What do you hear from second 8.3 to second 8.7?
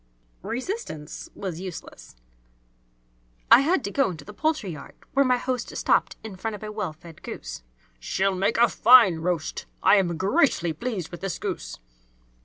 make a